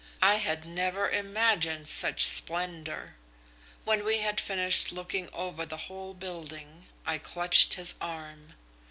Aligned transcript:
I 0.23 0.37
had 0.37 0.65
never 0.65 1.07
imagined 1.07 1.87
such 1.87 2.25
splendour. 2.25 3.13
When 3.85 4.03
we 4.03 4.17
had 4.17 4.41
finished 4.41 4.91
looking 4.91 5.29
over 5.31 5.63
the 5.63 5.77
whole 5.85 6.15
building, 6.15 6.87
I 7.05 7.19
clutched 7.19 7.75
his 7.75 7.93
arm. 8.01 8.53